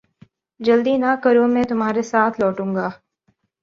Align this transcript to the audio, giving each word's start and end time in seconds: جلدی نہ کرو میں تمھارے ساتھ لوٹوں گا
جلدی 0.59 0.95
نہ 0.97 1.11
کرو 1.23 1.45
میں 1.53 1.63
تمھارے 1.69 2.01
ساتھ 2.11 2.35
لوٹوں 2.41 2.69
گا 2.75 2.87